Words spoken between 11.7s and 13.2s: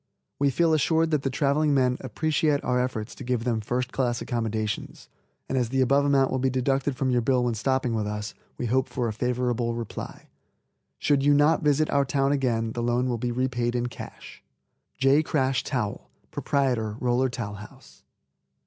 our town again the loan will